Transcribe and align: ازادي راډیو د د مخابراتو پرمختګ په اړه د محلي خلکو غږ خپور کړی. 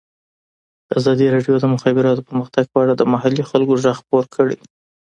ازادي 0.97 1.25
راډیو 1.35 1.53
د 1.55 1.59
د 1.63 1.65
مخابراتو 1.75 2.25
پرمختګ 2.29 2.63
په 2.69 2.77
اړه 2.83 2.93
د 2.95 3.01
محلي 3.13 3.43
خلکو 3.49 3.73
غږ 3.83 3.95
خپور 4.01 4.23
کړی. 4.35 4.57